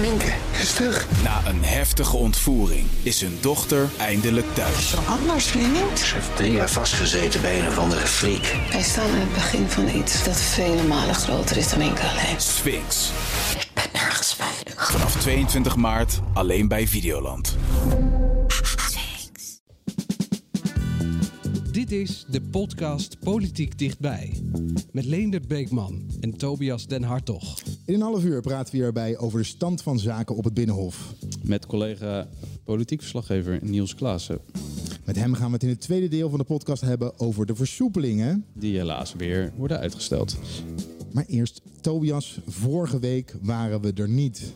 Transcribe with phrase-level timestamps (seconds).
[0.00, 1.06] Minke is terug.
[1.22, 4.94] Na een heftige ontvoering is hun dochter eindelijk thuis.
[5.06, 5.98] Anders, vriend.
[5.98, 8.56] Ze heeft drie jaar vastgezeten bij een of andere freak.
[8.70, 12.40] Wij staan in het begin van iets dat vele malen groter is dan Minke alleen.
[12.40, 13.10] Sphinx.
[13.60, 14.90] Ik ben nergens veilig.
[14.90, 17.56] Vanaf 22 maart alleen bij Videoland.
[21.70, 24.42] Dit is de podcast Politiek Dichtbij.
[24.92, 27.54] Met Leendert Beekman en Tobias Den Hartog.
[27.88, 31.14] In een half uur praten we hierbij over de stand van zaken op het Binnenhof.
[31.42, 32.28] Met collega
[32.64, 34.40] politiek verslaggever Niels Klaassen.
[35.04, 37.54] Met hem gaan we het in het tweede deel van de podcast hebben over de
[37.54, 38.44] versoepelingen.
[38.52, 40.36] Die helaas weer worden uitgesteld.
[41.12, 44.52] Maar eerst, Tobias, vorige week waren we er niet.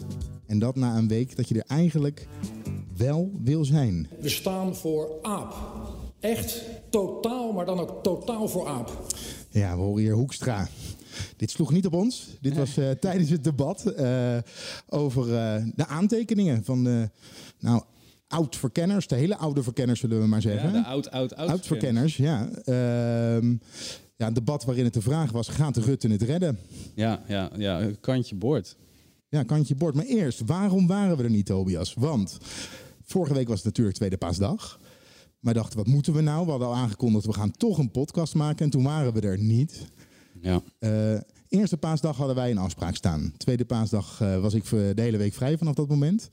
[0.46, 2.28] En dat na een week dat je er eigenlijk
[2.96, 4.08] wel wil zijn.
[4.20, 5.54] We staan voor aap.
[6.20, 9.06] Echt totaal, maar dan ook totaal voor aap.
[9.50, 10.68] Ja, we horen hier Hoekstra.
[11.36, 12.36] Dit sloeg niet op ons.
[12.40, 14.38] Dit was eh, tijdens het debat eh,
[14.88, 17.10] over eh, de aantekeningen van de
[17.58, 17.82] nou,
[18.28, 19.06] oud-verkenners.
[19.06, 20.72] De hele oude verkenners, zullen we maar zeggen.
[20.72, 21.48] Ja, de oud, oud, oud.
[21.48, 22.48] Oud-verkenners, ja.
[22.64, 23.56] Ehm,
[24.16, 24.26] ja.
[24.26, 26.58] Een debat waarin het de vraag was, gaat Rutte het redden?
[26.94, 28.76] Ja, ja, ja, kantje boord.
[29.28, 29.94] Ja, kantje bord.
[29.94, 31.94] Maar eerst, waarom waren we er niet, Tobias?
[31.94, 32.38] Want
[33.04, 34.80] vorige week was het natuurlijk Tweede Paasdag.
[35.42, 36.44] Maar dachten, wat moeten we nou?
[36.44, 38.64] We hadden al aangekondigd, we gaan toch een podcast maken.
[38.64, 39.86] En toen waren we er niet.
[40.40, 40.62] Ja.
[40.78, 43.32] Eh, eerste paasdag hadden wij een afspraak staan.
[43.36, 46.28] Tweede paasdag eh, was ik de hele week vrij vanaf dat moment.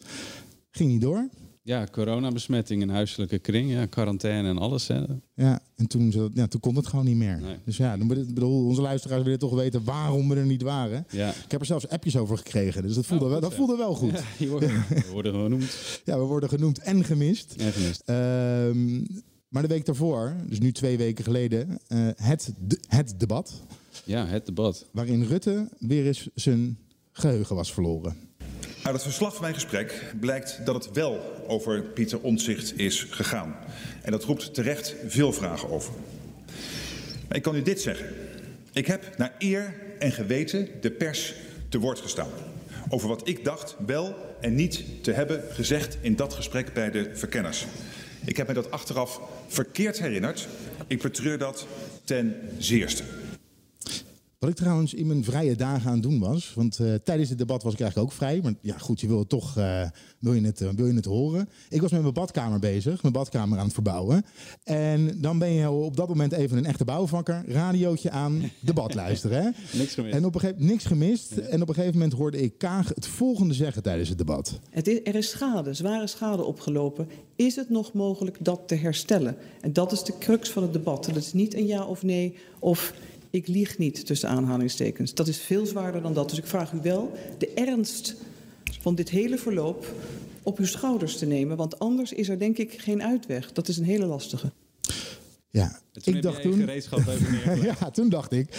[0.72, 1.30] Ging niet door.
[1.64, 4.88] Ja, coronabesmetting in huiselijke kring, ja, quarantaine en alles.
[4.88, 5.02] Hè.
[5.34, 7.40] Ja, en toen, zo- ja, toen kon het gewoon niet meer.
[7.42, 7.56] Nee.
[7.66, 11.06] Dus ja, dan bedoel, onze luisteraars willen toch weten waarom we er niet waren.
[11.10, 11.30] Ja.
[11.30, 13.66] Ik heb er zelfs appjes over gekregen, dus dat voelde, Oh, wel, goed, dat ja.
[13.66, 14.12] voelde wel goed.
[14.12, 14.50] Ja, die
[15.14, 16.02] worden, genoemd.
[16.06, 17.54] Ja, we worden genoemd en gemist.
[17.58, 18.02] Ja, gemist.
[18.06, 19.04] Ehm,
[19.50, 23.62] maar de week daarvoor, dus nu twee weken geleden, eh, het, de- het debat.
[24.10, 24.86] Ja, het debat.
[24.92, 26.78] Waarin Rutte weer eens zijn
[27.12, 28.18] geheugen was verloren.
[28.84, 33.56] Uit het verslag van mijn gesprek blijkt dat het wel over Pieter Omtzigt is gegaan.
[34.02, 35.94] En dat roept terecht veel vragen over.
[37.28, 38.08] Maar ik kan u dit zeggen.
[38.74, 41.36] Ik heb naar eer en geweten de pers
[41.70, 42.32] te woord gestaan.
[42.90, 47.10] Over wat ik dacht wel en niet te hebben gezegd in dat gesprek bij de
[47.14, 47.66] verkenners.
[48.26, 50.48] Ik heb me dat achteraf verkeerd herinnerd.
[50.88, 51.68] Ik betreur dat
[52.04, 53.04] ten zeerste.
[54.40, 56.54] Wat ik trouwens in mijn vrije dagen aan het doen was.
[56.54, 58.40] Want eh, tijdens het debat was ik eigenlijk ook vrij.
[58.44, 59.82] Maar ja, goed, je wil het toch eh,
[60.20, 61.50] wil je het, eh, wil je het horen.
[61.70, 64.26] Ik was met mijn badkamer bezig, mijn badkamer aan het verbouwen.
[64.64, 67.44] En dan ben je op dat moment even een echte bouwvakker.
[67.48, 69.44] Radiootje aan, debat luisteren.
[69.44, 69.50] Hè?
[69.80, 70.16] Niks gemist.
[70.16, 71.32] En op een gegeven niks gemist.
[71.32, 74.60] En op een gegeven moment hoorde ik Kaag het volgende zeggen tijdens het debat.
[74.70, 77.08] Het is, er is schade, zware schade opgelopen.
[77.36, 79.36] Is het nog mogelijk dat te herstellen?
[79.62, 81.06] En dat is de crux van het debat.
[81.06, 82.94] Dat is niet een ja of nee of
[83.30, 85.14] ik lieg niet tussen aanhalingstekens.
[85.14, 86.30] Dat is veel zwaarder dan dat.
[86.30, 88.16] Dus ik vraag u wel de ernst
[88.82, 89.94] van dit hele verloop
[90.44, 91.58] op uw schouders te nemen.
[91.58, 93.52] Want anders is er denk ik geen uitweg.
[93.52, 94.52] Dat is een hele lastige.
[95.50, 96.70] Ja, Toen ik heb dacht toen.
[97.62, 98.50] ja, toen dacht ik.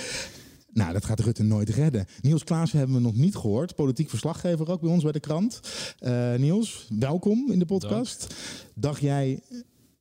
[0.72, 2.06] Nou, dat gaat Rutte nooit redden.
[2.20, 3.75] Niels Klaassen hebben we nog niet gehoord.
[3.75, 5.60] Politiek verslaggever ook bij ons bij de krant.
[5.98, 8.34] Eh, Niels, welkom in de podcast.
[8.75, 9.41] Dacht jij,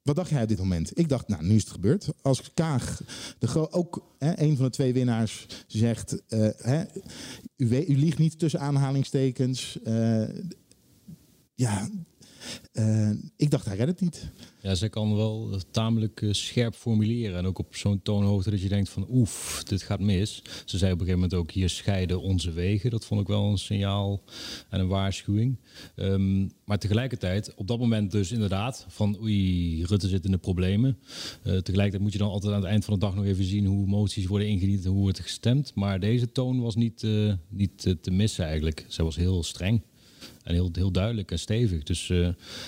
[0.10, 1.00] wat dacht jij op dit moment?
[1.00, 2.10] Ik dacht, nou, nu is het gebeurd.
[2.22, 3.02] Als Kaag,
[3.40, 6.26] de ook hè, een van de twee winnaars, zegt...
[6.28, 6.84] eh, hè,
[7.58, 9.82] u, u liegt niet tussen aanhalingstekens.
[9.84, 10.24] Eh,
[11.56, 11.90] ja,
[12.72, 14.30] eh, ik dacht, hij redt het niet.
[14.62, 17.38] Ja, zij kan wel tamelijk eh, scherp formuleren.
[17.38, 20.42] En ook op zo'n toonhoogte dat je denkt van oef, dit gaat mis.
[20.66, 22.90] Ze zei op een gegeven moment ook hier scheiden onze wegen.
[22.90, 24.22] Dat vond ik wel een signaal
[24.70, 25.58] en een waarschuwing.
[25.96, 30.98] Ehm, maar tegelijkertijd, op dat moment dus inderdaad van oei, Rutte zit in de problemen.
[31.44, 33.66] Eh, tegelijkertijd moet je dan altijd aan het eind van de dag nog even zien
[33.66, 35.72] hoe moties worden ingediend en hoe wordt gestemd.
[35.76, 37.08] Maar deze toon was niet,
[37.50, 38.86] niet te missen eigenlijk.
[38.88, 39.82] Zij was heel streng.
[40.44, 41.84] En heel, heel duidelijk en stevig.
[41.84, 42.28] Dus eh,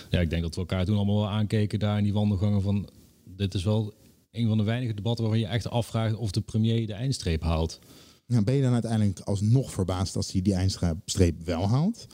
[0.10, 2.90] ja, ik denk dat we elkaar toen allemaal wel aankeken daar in die wandelgangen van...
[3.36, 3.94] Dit is wel
[4.32, 7.80] een van de weinige debatten waarvan je echt afvraagt of de premier de eindstreep haalt.
[8.28, 12.08] Nou, ben je dan uiteindelijk alsnog verbaasd als hij die eindstreep wel haalt?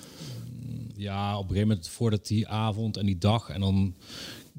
[0.96, 3.96] Ja, op een gegeven moment voordat die avond en die dag en dan...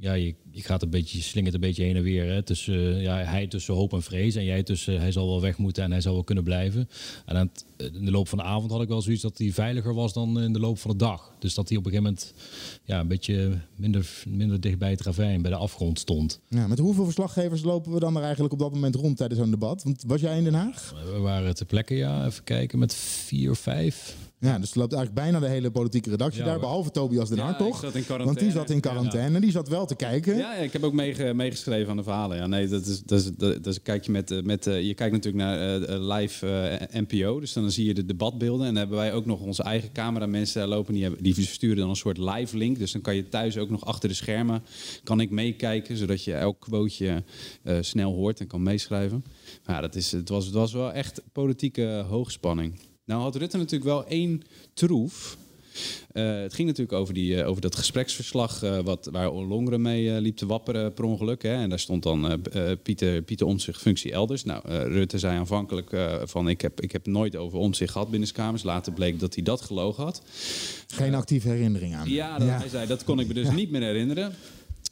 [0.01, 2.25] Ja, je, je gaat een beetje, je slingert een beetje heen en weer.
[2.33, 5.59] Hè, tussen, ja, hij tussen hoop en vrees en jij tussen hij zal wel weg
[5.59, 6.89] moeten en hij zal wel kunnen blijven.
[7.27, 7.65] En aan het-
[7.95, 10.41] in de loop van de avond had ik wel zoiets dat hij veiliger was dan
[10.41, 11.33] in de loop van de dag.
[11.39, 12.35] Dus dat hij op een gegeven moment
[12.85, 16.41] ja, een beetje minder, minder dicht bij het ravijn, bij de afgrond stond.
[16.49, 19.51] Ja, met hoeveel verslaggevers lopen we dan er eigenlijk op dat moment rond tijdens zo'n
[19.51, 19.83] debat?
[19.83, 20.95] Want was jij in Den Haag?
[21.13, 24.17] We waren ter plekke, ja, even kijken, met vier of vijf.
[24.41, 27.39] Ja, dus er loopt eigenlijk bijna de hele politieke redactie Ja, daar, behalve Tobias Den
[27.39, 27.67] Ja, Hart, ik
[28.07, 28.25] toch?
[28.25, 30.37] Want die zat in quarantaine, die zat wel te kijken.
[30.37, 32.37] Ja, ja, ik heb ook meege- meegeschreven aan de verhalen.
[32.37, 34.95] Ja, nee, dat is, dat is, dat is, kijk je, met, eh, met, eh, je
[34.95, 38.61] kijkt natuurlijk naar eh, live NPO, dus dan zie je de debatbeelden.
[38.67, 40.93] En dan hebben wij ook nog onze eigen cameramensen daar lopen.
[40.95, 42.79] Die, hebben, die versturen dan een soort live link.
[42.79, 44.63] Dus dan kan je thuis ook nog achter de schermen
[45.05, 47.23] kan ik meekijken, zodat je elk quoteje
[47.63, 49.25] eh, snel hoort en kan meeschrijven.
[49.65, 52.75] Maar ja, dat is, het, was, het was wel echt politieke hoogspanning.
[53.09, 54.43] Nou had Rutte natuurlijk wel één
[54.75, 55.37] troef.
[56.13, 60.21] Eh, het ging natuurlijk over, die, eh, over dat gespreksverslag eh, wat, waar Longeren mee
[60.21, 61.43] liep te wapperen per ongeluk.
[61.43, 61.55] Hè.
[61.55, 62.43] En daar stond dan
[62.83, 64.45] Pieter, Pieter Omtzigt functie elders.
[64.45, 65.91] Nou, Rutte zei aanvankelijk
[66.25, 68.63] van ik heb, ik heb nooit over Omtzigt gehad binnen de Kamers.
[68.63, 70.23] Later bleek dat hij dat gelogen had.
[70.87, 72.09] Geen actieve herinnering aan.
[72.09, 74.35] Ja, dat, hij zei dat kon ik me dus niet meer herinneren.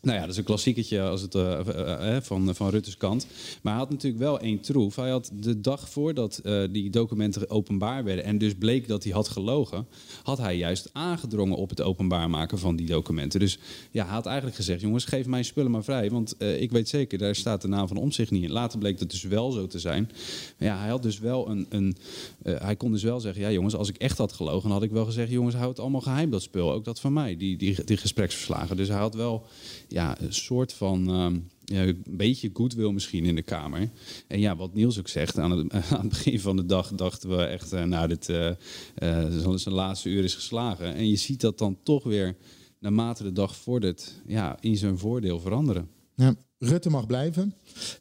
[0.02, 3.26] Nou ja, dat is een klassieketje als het, eh, eh, eh, van, van Rutte's kant.
[3.62, 4.96] Maar hij had natuurlijk wel één troef.
[4.96, 8.24] Hij had de dag voordat eh, die documenten openbaar werden...
[8.24, 9.86] en dus bleek dat hij had gelogen...
[10.22, 13.40] had hij juist aangedrongen op het openbaar maken van die documenten.
[13.40, 13.58] Dus
[13.90, 14.80] ja, hij had eigenlijk gezegd...
[14.80, 16.10] jongens, geef mijn spullen maar vrij.
[16.10, 18.50] Want ik weet zeker, daar staat de naam van Omtzigt niet in.
[18.50, 20.10] Later bleek dat dus wel zo te zijn.
[20.58, 21.66] Maar ja, hij had dus wel een...
[21.68, 21.96] een
[22.42, 23.42] hij kon dus wel zeggen...
[23.42, 24.62] ja jongens, als ik echt had gelogen...
[24.62, 25.30] dan had ik wel gezegd...
[25.30, 26.72] jongens, houd het allemaal geheim, dat spul.
[26.72, 28.76] Ook dat van mij, die, die, die gespreksverslagen.
[28.76, 29.46] Dus hij had wel
[29.88, 31.08] ja, een soort van...
[31.08, 33.90] ehm, ja, een beetje goodwill misschien in de Kamer.
[34.26, 37.36] En ja, wat Niels ook zegt, aan het, aan het begin van de dag dachten
[37.36, 38.48] we echt, eh, nou, dit, eh
[38.94, 40.94] eh, zijn laatste uur is geslagen.
[40.94, 42.36] En je ziet dat dan toch weer,
[42.78, 45.88] naarmate de dag vordert, ja, in zijn voordeel veranderen.
[46.14, 47.54] Ja, Rutte mag blijven.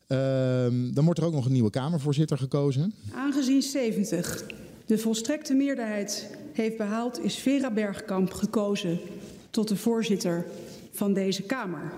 [0.07, 2.93] Ehm, dan wordt er ook nog een nieuwe Kamervoorzitter gekozen.
[3.11, 4.45] Aangezien 70
[4.85, 8.99] de volstrekte meerderheid heeft behaald, is Vera Bergkamp gekozen
[9.49, 10.45] tot de voorzitter
[10.95, 11.91] van deze Kamer.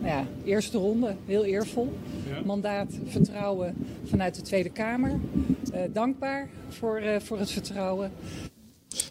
[0.00, 1.92] Nou ja, eerste ronde, heel eervol.
[2.44, 3.74] Mandaat, vertrouwen
[4.04, 5.20] vanuit de Tweede Kamer.
[5.72, 8.12] Eh, dankbaar voor, eh, voor het vertrouwen.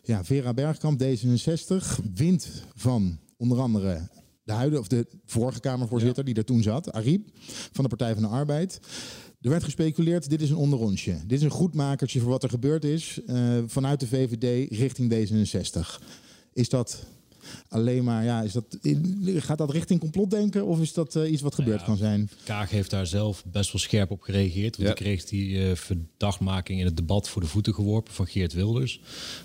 [0.03, 4.01] Ja, Vera Bergkamp, D66, wint van onder andere
[4.43, 7.29] de huidige of de vorige Kamervoorzitter die er toen zat, Ariep,
[7.71, 8.79] van de Partij van de Arbeid.
[9.41, 11.13] Er werd gespeculeerd, dit is een onderrondje.
[11.13, 16.03] Dit is een goedmakertje voor wat er gebeurd is eh, vanuit de VVD richting D66.
[16.53, 17.05] Is dat
[17.69, 18.77] alleen maar, ja, is dat,
[19.25, 22.29] gaat dat richting complotdenken of is dat eh, iets wat gebeurd kan zijn?
[22.43, 24.77] Kaag heeft daar zelf best wel scherp op gereageerd.
[24.77, 24.95] Want Ja.
[24.95, 28.99] die kreeg die eh, verdachtmaking in het debat voor de voeten geworpen van Geert Wilders.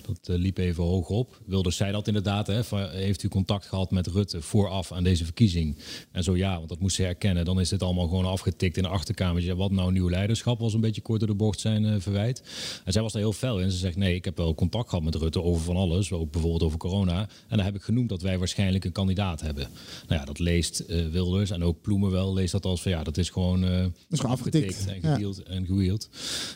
[0.06, 1.40] Dat eh, liep even hoog op.
[1.46, 2.46] Wilders zei dat inderdaad.
[2.46, 5.76] Hè, van, heeft u contact gehad met Rutte vooraf aan deze verkiezing?
[6.12, 7.44] En zo ja, want dat moest ze herkennen.
[7.44, 9.56] Dan is dit allemaal gewoon afgetikt in de achterkamertje.
[9.56, 12.42] Wat nou nieuw leiderschap was een beetje kort door de bocht zijn eh, verwijt.
[12.84, 13.70] En zij was daar heel fel in.
[13.70, 16.12] Ze zegt nee, ik heb wel contact gehad met Rutte over van alles.
[16.12, 17.18] Ook bijvoorbeeld over corona.
[17.20, 19.68] En dan heb ik genoemd dat wij waarschijnlijk een kandidaat hebben.
[20.08, 23.02] Nou ja, dat leest eh, Wilders en ook Ploemen wel leest dat als van ja,
[23.02, 24.86] dat is gewoon, eh, is gewoon afgetikt.
[24.86, 25.12] en Ja.
[25.12, 26.08] gedeeld en gewield.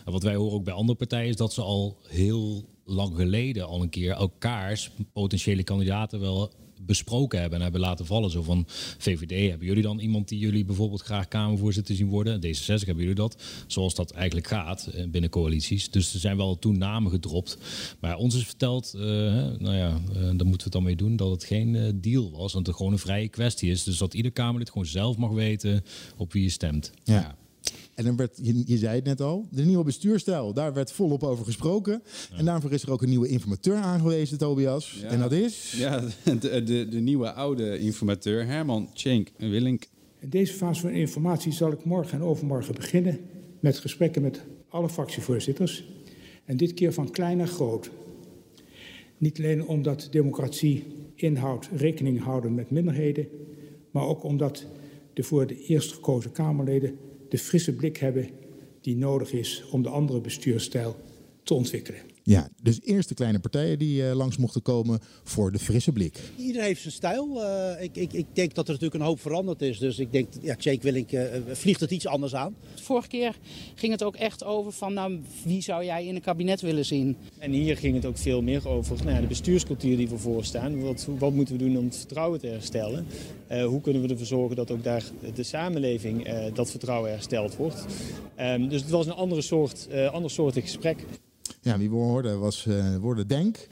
[0.05, 3.67] En wat wij horen ook bij andere partijen is dat ze al heel lang geleden
[3.67, 6.53] al een keer elkaars potentiële kandidaten wel
[6.87, 8.31] besproken hebben en hebben laten vallen.
[8.31, 8.65] Zo van
[8.99, 12.37] VVD, hebben jullie dan iemand die jullie bijvoorbeeld graag Kamervoorzitter zien worden?
[12.37, 15.91] D66 hebben jullie dat, zoals dat eigenlijk gaat eh, binnen coalities.
[15.91, 17.59] Dus er zijn wel toen namen gedropt.
[18.01, 19.03] Maar ons is verteld, eh,
[19.59, 22.53] nou ja, eh, daar moeten we het dan mee doen, dat het geen deal was.
[22.53, 23.83] Dat het gewoon een vrije kwestie is.
[23.83, 25.85] Dus dat ieder Kamerlid gewoon zelf mag weten
[26.17, 26.93] op wie je stemt.
[27.05, 27.37] Ja.
[27.95, 31.23] En dan werd, je, je zei het net al, de nieuwe bestuurstijl, daar werd volop
[31.23, 32.03] over gesproken.
[32.37, 34.99] En daarvoor is er ook een nieuwe informateur aangewezen, Tobias.
[35.01, 35.09] Ja.
[35.09, 35.75] En dat is?
[35.77, 36.05] Ja,
[36.41, 39.87] de, de, de nieuwe oude informateur Herman Tjenk Willink.
[40.19, 43.21] In deze fase van informatie zal ik morgen en overmorgen beginnen
[43.61, 45.85] met gesprekken met alle fractievoorzitters.
[46.45, 47.91] En dit keer van klein naar groot.
[49.19, 53.29] Niet alleen omdat democratie inhoudt rekening houden met minderheden,
[53.91, 54.67] maar ook omdat
[55.13, 56.99] de voor de eerst gekozen Kamerleden
[57.35, 58.29] de frisse blik hebben
[58.81, 60.97] die nodig is om de andere bestuurstijl
[61.43, 62.14] te ontwikkelen.
[62.27, 66.21] Ja, dus eerst de kleine partijen die eh, langs mochten komen voor de frisse blik.
[66.37, 67.45] Iedereen heeft zijn stijl.
[67.45, 69.79] Eh, ik, ik, ik denk dat er natuurlijk een hoop veranderd is.
[69.79, 72.57] Dus ik denk, ja, Jake Willink eh, vliegt het iets anders aan.
[72.75, 73.39] Vorige keer
[73.75, 77.17] ging het ook echt over van nou, wie zou jij in een kabinet willen zien?
[77.39, 80.81] En hier ging het ook veel meer over nou ja, de bestuurscultuur die we voorstaan.
[80.81, 83.07] Wat, wat moeten we doen om het vertrouwen te herstellen?
[83.47, 85.05] Eh, hoe kunnen we ervoor zorgen dat ook daar
[85.35, 87.85] de samenleving eh, dat vertrouwen hersteld wordt?
[88.35, 91.05] Ehm, dus het was een andere soort, eh ander soortig gesprek.
[91.65, 93.67] Ja, wie we hoorden was, eh, we hoorden Denk,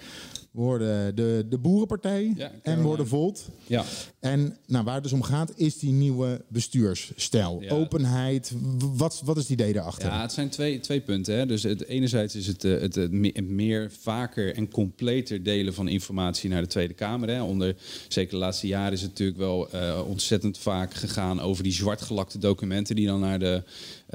[0.51, 3.49] we hoorden de, de Boerenpartij en we hoorden Volt.
[3.67, 3.85] Ja.
[4.21, 7.61] En nou, waar het dus om gaat is die nieuwe bestuursstijl.
[7.61, 7.71] Ja.
[7.71, 10.09] Openheid, wat, wat is het idee daarachter?
[10.09, 11.35] Ja, het zijn twee, twee punten.
[11.35, 11.47] Hè.
[11.47, 15.89] Dus het, enerzijds is het, eh, het, het me- meer, vaker en completer delen van
[15.89, 17.29] informatie naar de Tweede Kamer.
[17.29, 17.43] Hè.
[17.43, 17.77] Onder,
[18.09, 22.39] zeker de laatste jaren is het natuurlijk wel eh, ontzettend vaak gegaan over die zwartgelakte
[22.39, 23.71] documenten die dan naar de eh,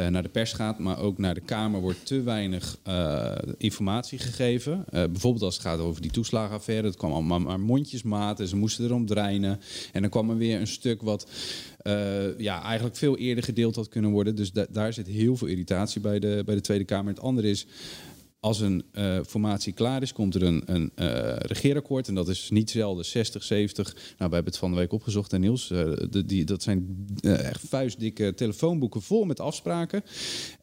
[0.06, 4.86] naar de pers gaat, maar ook naar de Kamer wordt te weinig eh, informatie gegeven.
[4.90, 6.88] Eh, bijvoorbeeld als het gaat over die toeslagenaffaire.
[6.88, 9.60] Het kwam allemaal maar mondjesmaat en ze moesten erom dreinen.
[9.94, 11.30] En dan kwam er weer een stuk wat
[11.78, 14.36] eh, ja, eigenlijk veel eerder gedeeld had kunnen worden.
[14.36, 17.14] Dus da- daar zit heel veel irritatie bij de, bij de Tweede Kamer.
[17.14, 17.66] Het andere is,
[18.40, 22.08] als een eh, formatie klaar is, komt er een, een eh, regeerakkoord.
[22.08, 23.94] En dat is niet zelden 60, 70.
[23.94, 25.72] Nou, we hebben het van de week opgezocht, en Niels.
[25.72, 25.92] eh,
[26.26, 30.04] die, dat zijn echt vuistdikke telefoonboeken vol met afspraken.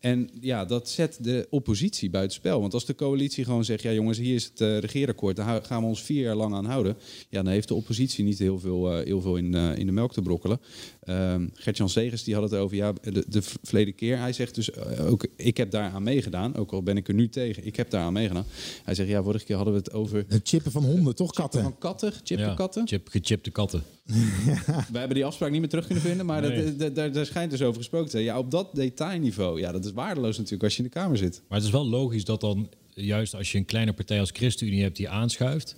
[0.01, 2.61] En ja, dat zet de oppositie buitenspel.
[2.61, 5.37] Want als de coalitie gewoon zegt: ja, jongens, hier is het regeerakkoord.
[5.37, 6.97] Daar gaan we ons vier jaar lang aan houden.
[7.29, 10.23] Ja, dan heeft de oppositie niet heel veel, heel veel in, in de melk te
[10.23, 10.61] brokkelen.
[11.01, 14.19] Ehm Gert-Jan Segers die had het over ja, de, de verleden keer.
[14.19, 16.57] Hij zegt dus ook: ik heb daar aan meegedaan.
[16.57, 17.64] Ook al ben ik er nu tegen.
[17.65, 18.45] Ik heb daar aan meegedaan.
[18.85, 20.25] Hij zegt: ja, vorige keer hadden we het over.
[20.29, 21.63] Het chippen van honden, toch katten?
[21.63, 22.89] Van katten, chippen Ja, katten.
[22.89, 23.83] Chip, gechipte katten.
[24.93, 26.65] We hebben die afspraak niet meer terug kunnen vinden, maar Nee.
[26.65, 28.25] dat- dat- daar, daar schijnt dus over gesproken te zijn.
[28.25, 31.43] Ja, op dat detailniveau, ja, dat is waardeloos natuurlijk als je in de Kamer zit.
[31.49, 34.83] Maar het is wel logisch dat dan, juist als je een kleine partij als ChristenUnie
[34.83, 35.77] hebt die aanschuift,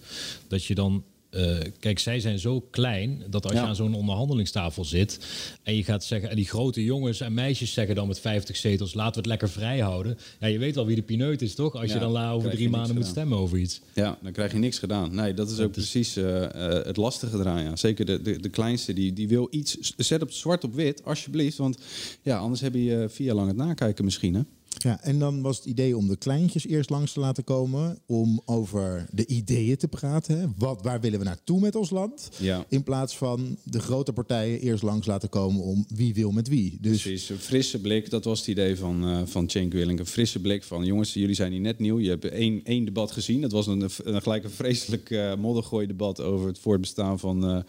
[0.49, 1.05] dat je dan.
[1.37, 3.61] Eh, kijk, zij zijn zo klein dat als Ja.
[3.61, 5.19] je aan zo'n onderhandelingstafel zit
[5.62, 8.95] en je gaat zeggen, en die grote jongens en meisjes zeggen dan met 50 zetels,
[8.95, 10.19] laten we het lekker vrij houden.
[10.40, 11.75] Ja, je weet al wie de pineut is, toch?
[11.75, 13.81] Als Ja, je dan la over drie maanden moet stemmen over iets.
[13.95, 15.14] Ja, dan krijg je niks gedaan.
[15.14, 17.62] Nee, dat is ook precies eh, eh, het lastige eraan.
[17.62, 17.76] Ja.
[17.76, 19.78] Zeker de, de, de kleinste, die, die wil iets...
[19.97, 21.57] Zet op zwart op wit, alsjeblieft.
[21.57, 21.78] Want
[22.23, 24.40] ja, anders heb je eh, vier jaar lang het nakijken misschien, hè?
[24.83, 27.99] Ja, en dan was het idee om de kleintjes eerst langs te laten komen.
[28.06, 30.40] Om over de ideeën te praten.
[30.40, 30.47] Hè.
[30.56, 32.30] Wat, waar willen we naartoe met ons land?
[32.38, 32.64] Ja.
[32.68, 36.78] In plaats van de grote partijen eerst langs laten komen om wie wil met wie.
[36.80, 38.11] Dus Precies, een frisse blik.
[38.11, 39.99] Dat was het idee van, eh van Cenk Willink.
[39.99, 41.99] Een frisse blik van, jongens, jullie zijn hier net nieuw.
[41.99, 43.40] Je hebt één, één debat gezien.
[43.40, 47.64] Dat was een, een gelijk een vreselijk eh moddergooi debat over het voortbestaan van,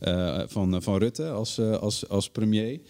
[0.00, 2.80] eh, van, van Rutte als, als, als premier.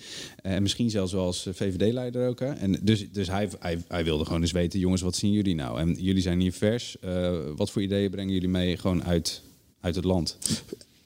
[0.42, 2.40] En misschien zelfs wel als VVD-leider ook.
[2.40, 2.52] Hè.
[2.52, 5.80] En dus dus hij, hij, hij wilde gewoon eens weten, jongens, wat zien jullie nou?
[5.80, 6.98] En jullie zijn hier vers.
[6.98, 9.42] Eh, wat voor ideeën brengen jullie mee gewoon uit,
[9.80, 10.38] uit het land?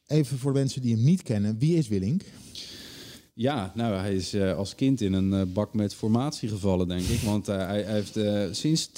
[0.06, 1.58] even voor de mensen die hem niet kennen.
[1.58, 2.22] Wie is Willink?
[3.32, 7.06] Ja, nou, hij is eh, als kind in een eh, bak met formatie gevallen, denk
[7.06, 7.20] ik.
[7.20, 8.18] Want hij, hij heeft
[8.56, 8.90] sinds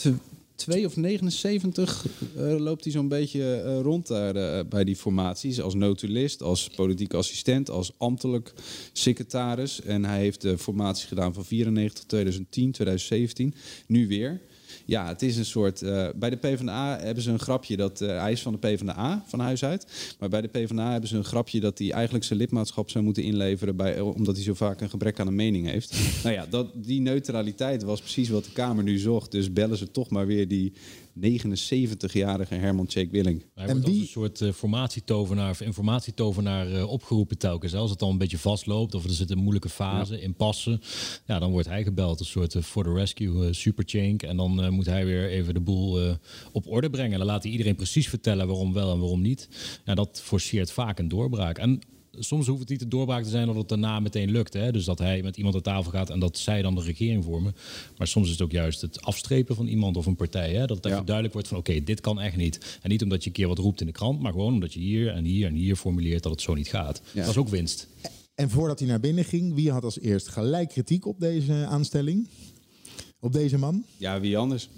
[0.58, 5.60] 2 of 79 eh, loopt hij zo'n beetje eh, rond daar eh, bij die formaties.
[5.60, 8.52] Als notulist, als politiek assistent, als ambtelijk
[8.92, 9.80] secretaris.
[9.80, 13.54] En hij heeft de formatie gedaan van 94, 2010, 2017.
[13.86, 14.40] Nu weer.
[14.84, 15.82] Ja, het is een soort.
[15.82, 18.00] eh, bij de PvdA hebben ze een grapje dat.
[18.00, 19.86] eh, hij is van de PvdA van huis uit.
[20.18, 23.22] Maar bij de PvdA hebben ze een grapje dat hij eigenlijk zijn lidmaatschap zou moeten
[23.22, 23.76] inleveren.
[23.76, 25.94] Bij, eh, omdat hij zo vaak een gebrek aan een mening heeft.
[26.24, 29.30] nou ja, dat, die neutraliteit was precies wat de Kamer nu zocht.
[29.30, 30.72] Dus bellen ze toch maar weer die
[31.20, 33.44] 79-jarige Herman Tjeek Willing.
[33.54, 37.74] Hij wordt als een soort eh, formatietovenaar of informatietovenaar eh, opgeroepen telkens.
[37.74, 40.80] Als het dan een beetje vastloopt of er zit een moeilijke fase in passen.
[41.26, 42.20] Ja, dan wordt hij gebeld.
[42.20, 44.22] Een soort eh, for the rescue superchank.
[44.22, 46.14] En dan eh, moet hij weer even de boel eh,
[46.52, 47.12] op orde brengen.
[47.12, 49.48] En dan laat hij iedereen precies vertellen waarom wel en waarom niet.
[49.84, 51.58] Ja, dat forceert vaak een doorbraak.
[51.58, 51.80] En
[52.18, 54.52] soms hoeft het niet de doorbraak te zijn dat het daarna meteen lukt.
[54.52, 54.72] Hè?
[54.72, 57.54] Dus dat hij met iemand aan tafel gaat en dat zij dan de regering vormen.
[57.96, 60.52] Maar soms is het ook juist het afstrepen van iemand of een partij.
[60.52, 60.66] Hè?
[60.66, 62.78] Dat het even duidelijk wordt van oké, dit kan echt niet.
[62.82, 64.80] En niet omdat je een keer wat roept in de krant, maar gewoon omdat je
[64.80, 67.02] hier en hier en hier formuleert dat het zo niet gaat.
[67.12, 67.20] Ja.
[67.20, 67.88] Dat is ook winst.
[68.34, 72.28] En voordat hij naar binnen ging, wie had als eerst gelijk kritiek op deze aanstelling?
[73.20, 73.84] Op deze man?
[73.96, 74.68] Ja, wie anders?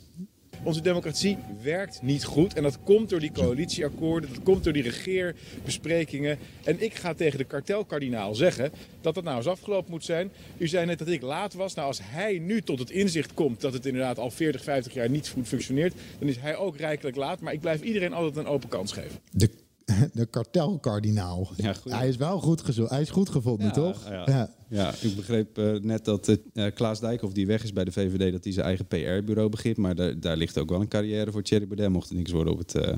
[0.63, 4.83] Onze democratie werkt niet goed en dat komt door die coalitieakkoorden, dat komt door die
[4.83, 6.39] regeerbesprekingen.
[6.65, 10.33] En ik ga tegen de kartelkardinaal zeggen dat dat nou eens afgelopen moet zijn.
[10.59, 11.75] U zei net dat ik laat was.
[11.75, 15.11] Nou, als hij nu tot het inzicht komt dat het inderdaad al 40, 50 jaar
[15.11, 17.41] niet goed functioneert, dan is hij ook rijkelijk laat.
[17.41, 19.21] Maar ik blijf iedereen altijd een open kans geven.
[19.31, 19.51] De,
[20.15, 21.51] de kartelkardinaal.
[21.89, 24.09] hij is wel goed, gezo- hij is goed gevonden, Ja, toch?
[24.09, 24.95] Ja, ja.
[25.01, 28.45] ik begreep eh, net dat eh, Klaas Dijkhoff, die weg is bij de VVD, dat
[28.45, 29.77] hij zijn eigen PR-bureau begint.
[29.77, 32.53] Maar daar, daar ligt ook wel een carrière voor Thierry Baudet, mocht er niks worden
[32.53, 32.97] op het, eh,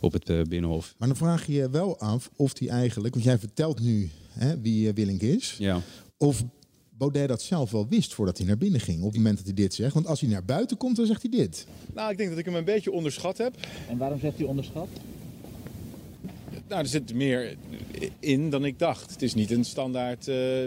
[0.00, 0.94] op het Binnenhof.
[0.98, 4.60] Maar dan vraag je je wel af of hij eigenlijk, want jij vertelt nu hè,
[4.60, 5.80] wie Willink is, Ja.
[6.18, 6.44] of
[6.98, 9.54] Baudet dat zelf wel wist voordat hij naar binnen ging, op het moment dat hij
[9.54, 9.94] dit zegt.
[9.94, 11.66] Want als hij naar buiten komt, dan zegt hij dit.
[11.94, 13.54] Nou, ik denk dat ik hem een beetje onderschat heb.
[13.88, 14.88] En waarom zegt u onderschat?
[16.68, 17.56] Nou, er zit meer
[18.20, 19.10] in dan ik dacht.
[19.10, 20.66] Het is niet een standaard eh,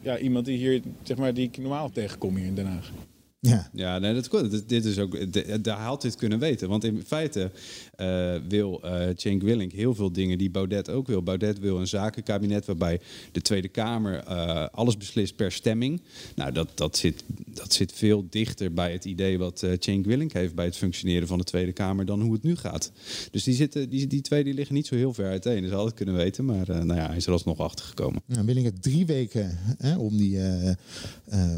[0.00, 2.92] ja, iemand die hier, zeg maar, die ik normaal tegenkom hier in Den Haag.
[3.40, 3.70] Ja.
[3.72, 4.50] Ja, nee, dat.
[4.50, 5.32] Dit- Dit is ook,
[5.64, 6.68] daar had dit kunnen weten.
[6.68, 7.50] Want in feite
[7.96, 11.22] eh, wil eh Cenk Willink heel veel dingen die Baudet ook wil.
[11.22, 13.00] Baudet wil een zakenkabinet waarbij
[13.32, 16.00] de Tweede Kamer eh, alles beslist per stemming.
[16.34, 20.32] Nou, dat, dat, zit, dat zit veel dichter bij het idee wat eh Cenk Willink
[20.32, 22.92] heeft bij het functioneren van de Tweede Kamer dan hoe het nu gaat.
[23.30, 25.62] Dus die, zitten, die, die twee die liggen niet zo heel ver uiteen.
[25.62, 28.22] Dus had het kunnen weten, maar nou ja, hij is er alsnog achter gekomen.
[28.26, 30.38] Nou, Willink heeft drie weken hè, om, die,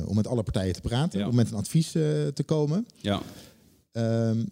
[0.06, 2.86] om met alle partijen te praten, om met een advies eh, te komen.
[2.96, 3.22] Ja.
[3.92, 4.44] Ehm,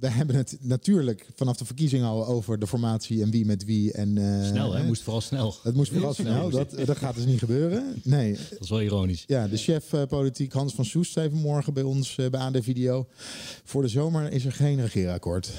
[0.00, 3.92] we hebben het natuurlijk vanaf de verkiezingen al over de formatie en wie met wie.
[3.92, 4.84] En, eh, Snel, hè?
[4.86, 5.54] Moest vooral snel.
[5.62, 6.50] Het moest vooral snel.
[6.50, 6.50] snel.
[6.50, 8.00] Dat, dat gaat dus niet gebeuren.
[8.04, 8.32] Nee.
[8.50, 9.24] Dat is wel ironisch.
[9.26, 12.56] Ja, de chef eh, politiek Hans van Soest zei vanmorgen bij ons eh, bij AD
[12.60, 13.06] Video.
[13.64, 15.50] Voor de zomer is er geen regeerakkoord.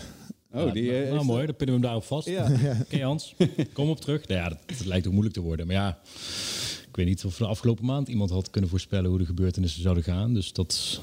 [0.53, 2.27] Oh, die, nou, nou, is- mooi, dan pinnen we hem daarop vast.
[2.27, 2.51] Ja.
[2.85, 3.35] Oké Hans,
[3.73, 4.27] kom op terug.
[4.27, 5.67] Nou ja, dat, dat lijkt ook moeilijk te worden.
[5.67, 5.99] Maar ja,
[6.91, 10.03] ik weet niet of de afgelopen maand iemand had kunnen voorspellen hoe de gebeurtenissen zouden
[10.03, 10.33] gaan.
[10.33, 11.01] Dus dat,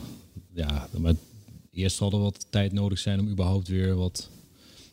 [0.52, 1.14] ja, maar
[1.72, 4.30] eerst zal er wat tijd nodig zijn om überhaupt weer wat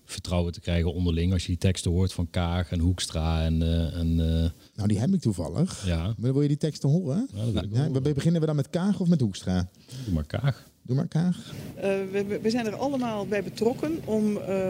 [0.05, 1.33] vertrouwen te krijgen onderling.
[1.33, 3.61] Als je die teksten hoort van Kaag en Hoekstra en...
[3.61, 5.85] eh, en eh, Nou, die heb ik toevallig.
[5.85, 6.13] Ja.
[6.17, 7.27] Maar wil je die teksten horen?
[7.33, 8.13] Ja, dat wil ik wel Ja, horen.
[8.13, 9.69] beginnen we dan met Kaag of met Hoekstra?
[10.05, 10.69] Doe maar Kaag.
[10.81, 11.53] Doe maar Kaag.
[11.75, 14.67] Eh, we, we- zijn er allemaal bij betrokken om eh,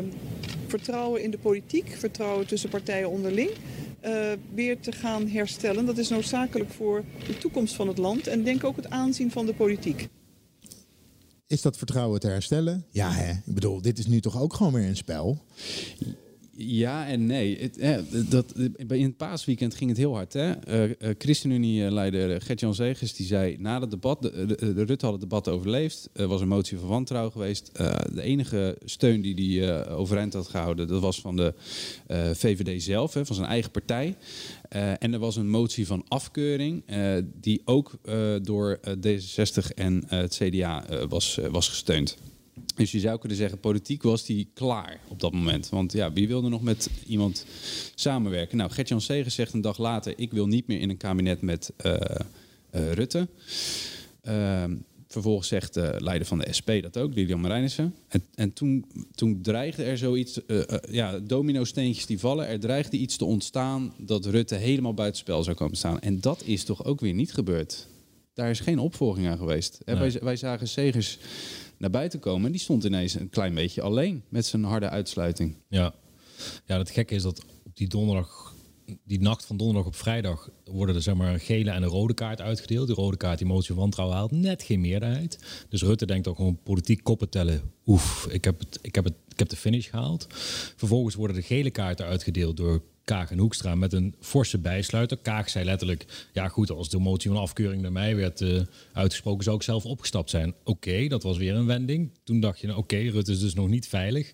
[0.67, 3.49] vertrouwen in de politiek, vertrouwen tussen partijen onderling,
[4.53, 5.85] weer te gaan herstellen.
[5.85, 9.45] Dat is noodzakelijk voor de toekomst van het land en denk ook het aanzien van
[9.45, 10.07] de politiek.
[11.47, 12.85] Is dat vertrouwen te herstellen?
[12.89, 13.31] Ja, hè?
[13.31, 15.43] Ik bedoel, dit is nu toch ook gewoon weer een spel?
[16.57, 17.57] Ja en nee.
[17.59, 18.53] Het, dat,
[18.87, 20.33] in het paasweekend ging het heel hard.
[20.33, 20.51] Hè?
[20.51, 23.55] Eh, ChristenUnie-leider Gert-Jan Zegers die zei...
[23.59, 26.09] na het debat, de, Rutte had het debat overleefd.
[26.13, 27.69] Er was een motie van wantrouwen geweest.
[27.73, 30.87] Eh, de enige steun die hij overeind had gehouden...
[30.87, 31.53] dat was van de
[32.33, 34.15] VVD zelf, hè, van zijn eigen partij.
[34.99, 36.83] En er was een motie van afkeuring...
[37.41, 37.91] die ook
[38.41, 42.17] door eh, D66 en het CDA was, was gesteund.
[42.75, 45.69] Dus je zou kunnen zeggen, politiek was die klaar op dat moment.
[45.69, 47.45] Want ja, wie wilde nog met iemand
[47.95, 48.57] samenwerken?
[48.57, 50.13] Nou, Gert-Jan Segers zegt een dag later...
[50.15, 51.93] ik wil niet meer in een kabinet met eh,
[52.69, 53.27] eh, Rutte.
[54.21, 54.75] Ehm,
[55.07, 57.95] vervolgens zegt de leider van de SP dat ook, Lilian Marijnissen.
[58.07, 58.85] En, en toen,
[59.15, 60.45] toen dreigde er zoiets...
[60.45, 62.47] eh, ja, domino-steentjes die vallen.
[62.47, 65.99] Er dreigde iets te ontstaan dat Rutte helemaal buitenspel zou komen staan.
[65.99, 67.87] En dat is toch ook weer niet gebeurd?
[68.33, 69.79] Daar is geen opvolging aan geweest.
[69.85, 70.11] En Nee.
[70.11, 71.17] wij, wij zagen Segers
[71.77, 72.51] naar buiten komen.
[72.51, 75.57] Die stond ineens een klein beetje alleen met zijn harde uitsluiting.
[75.69, 75.93] Ja.
[76.65, 78.53] ja, het gekke is dat op die donderdag,
[79.03, 82.13] die nacht van donderdag op vrijdag, worden er zeg maar een gele en een rode
[82.13, 82.87] kaart uitgedeeld.
[82.87, 85.39] Die rode kaart, die motie van wantrouwen haalt net geen meerderheid.
[85.69, 87.61] Dus Rutte denkt ook gewoon politiek koppen tellen.
[87.85, 90.27] Oef, ik heb, het, ik, heb het, ik heb de finish gehaald.
[90.75, 95.17] Vervolgens worden de gele kaarten uitgedeeld door Kaag en Hoekstra met een forse bijsluiter.
[95.17, 98.61] Kaag zei letterlijk, ja goed, als de motie van afkeuring naar mij werd eh,
[98.93, 100.55] uitgesproken, zou ik zelf opgestapt zijn.
[100.63, 102.09] Oké, dat was weer een wending.
[102.23, 104.33] Toen dacht je, nou, oké, Rutte is dus nog niet veilig.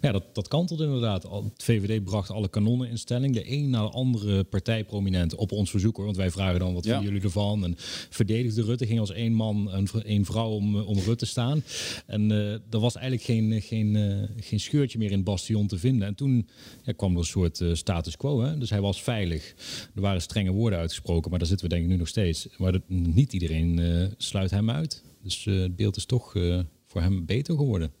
[0.00, 1.22] Maar ja, dat, dat kantelde inderdaad.
[1.22, 3.34] Het VVD bracht alle kanonnen in stelling.
[3.34, 6.84] De een na de andere partijprominent op ons verzoek, hoor, want wij vragen dan, wat
[6.84, 6.90] Ja.
[6.92, 7.64] vinden jullie ervan?
[7.64, 7.74] En
[8.10, 11.64] verdedigde Rutte, ging als één man en één vrouw om, eh, om Rutte staan.
[12.06, 16.08] En eh, er was eigenlijk geen, geen, geen scheurtje meer in het bastion te vinden.
[16.08, 16.48] En toen
[16.84, 17.74] ja, kwam er een soort eh,
[18.16, 18.40] quo.
[18.40, 18.58] Hè?
[18.58, 19.54] Dus hij was veilig.
[19.94, 22.48] Er waren strenge woorden uitgesproken, maar daar zitten we denk ik nu nog steeds.
[22.58, 25.02] Maar dat, niet iedereen eh, sluit hem uit.
[25.22, 27.92] Dus eh, het beeld is toch eh, voor hem beter geworden.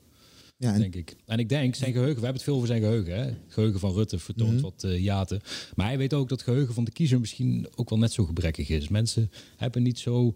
[0.62, 1.16] Ja, en- denk ik.
[1.26, 3.14] En ik denk, zijn geheugen, we hebben het veel over zijn geheugen.
[3.14, 3.24] Hè?
[3.24, 4.62] Het geheugen van Rutte vertoont Mhm.
[4.62, 5.40] wat eh jaten.
[5.74, 8.24] Maar hij weet ook dat het geheugen van de kiezer misschien ook wel net zo
[8.24, 8.88] gebrekkig is.
[8.88, 10.34] Mensen hebben niet zo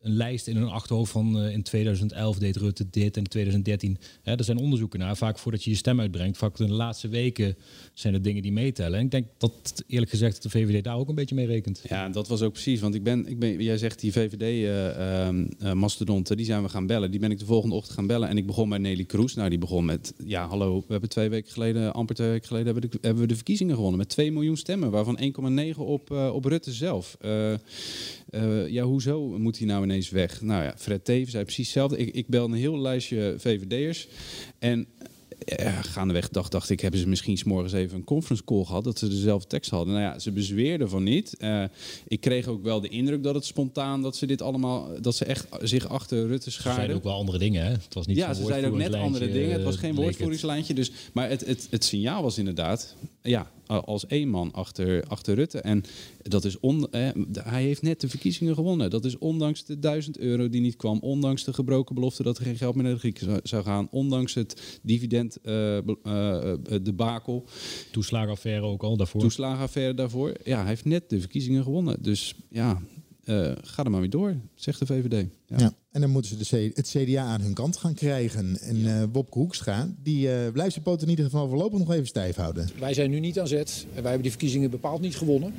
[0.00, 3.98] een lijst in hun achterhoofd van eh, in 2011 deed Rutte dit en in 2013.
[4.22, 5.16] Hè, er zijn onderzoeken naar.
[5.16, 7.56] Vaak voordat je je stem uitbrengt, vaak in de laatste weken
[7.94, 8.98] zijn er dingen die meetellen.
[8.98, 11.82] En ik denk dat eerlijk gezegd de VVD daar ook een beetje mee rekent.
[11.88, 12.80] Ja, dat was ook precies.
[12.80, 17.10] Want ik ben, ik ben, jij zegt die VVD-mastodonten, die zijn we gaan bellen.
[17.10, 18.28] Die ben ik de volgende ochtend gaan bellen.
[18.28, 19.34] En ik begon bij Nelly Kroes.
[19.34, 22.72] Nou, die begon met, ja hallo, we hebben twee weken geleden, amper twee weken geleden,
[22.72, 23.98] hebben, de, hebben we de verkiezingen gewonnen.
[23.98, 25.18] Met 2 miljoen stemmen, waarvan
[25.72, 27.16] 1,9 op, eh, op Rutte zelf.
[27.20, 30.42] Eh, eh, ja, hoezo moet hij nou ineens weg?
[30.42, 31.98] Nou ja, Fred Teven zei precies hetzelfde.
[31.98, 34.08] Ik, ik bel een heel lijstje VVD'ers.
[34.58, 34.86] En
[35.44, 38.98] ja, gaandeweg dacht, dacht ik, hebben ze misschien s'morgens even een conference call gehad, dat
[38.98, 39.94] ze dezelfde tekst hadden.
[39.94, 41.36] Nou ja, ze bezweerden van niet.
[41.36, 41.64] Eh,
[42.08, 45.24] ik kreeg ook wel de indruk dat het spontaan, dat ze dit allemaal, dat ze
[45.24, 46.96] echt zich achter Rutte Ze zeiden schaarden.
[46.96, 47.64] ook wel andere dingen.
[47.64, 47.70] Hè?
[47.70, 49.52] Het was niet ja, ze zeiden ook net andere dingen.
[49.52, 50.00] Het was eh, geen het.
[50.00, 50.74] woordvoeringslijntje.
[50.74, 55.60] Dus, maar het, het, het signaal was inderdaad, ja, als één man achter, achter Rutte.
[55.60, 55.82] En
[56.22, 58.90] dat is on, eh, hij heeft net de verkiezingen gewonnen.
[58.90, 60.98] Dat is ondanks de 1000 euro die niet kwam.
[60.98, 63.88] Ondanks de gebroken belofte dat er geen geld meer naar de Grieken zou, zou gaan.
[63.90, 67.44] Ondanks het dividend eh, eh, debakel.
[67.90, 69.20] Toeslagenaffaire ook al daarvoor.
[69.20, 70.32] Toeslagenaffaire daarvoor.
[70.44, 72.02] Ja, hij heeft net de verkiezingen gewonnen.
[72.02, 72.82] Dus ja,
[73.28, 75.26] eh, ga er maar weer door, zegt de VVD.
[75.46, 75.72] Ja.
[75.90, 78.58] En dan moeten ze de C- het CDA aan hun kant gaan krijgen.
[78.60, 82.06] En eh Wopke Hoekstra, die eh, blijft zijn poot in ieder geval voorlopig nog even
[82.06, 82.68] stijf houden.
[82.78, 85.52] Wij zijn nu niet aan zet en wij hebben die verkiezingen bepaald niet gewonnen.